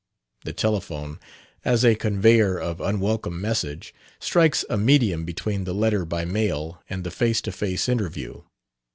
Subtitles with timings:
[0.45, 1.19] The telephone,
[1.63, 7.03] as a conveyor of unwelcome message, strikes a medium between the letter by mail and
[7.03, 8.41] the face to face interview.